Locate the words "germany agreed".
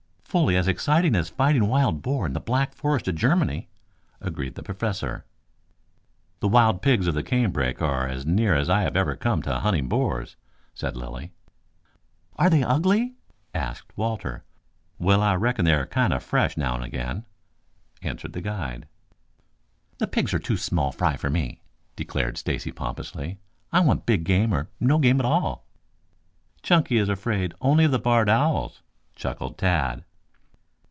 3.15-4.55